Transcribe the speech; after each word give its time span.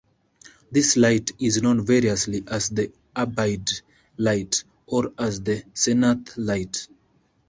This 0.71 0.97
"Light" 0.97 1.29
is 1.39 1.61
known 1.61 1.85
variously 1.85 2.43
as 2.47 2.69
the 2.69 2.91
"Arbyrd 3.15 3.83
Light" 4.17 4.63
or 4.87 5.13
as 5.15 5.39
the 5.41 5.63
"Senath 5.75 6.33
Light. 6.37 6.87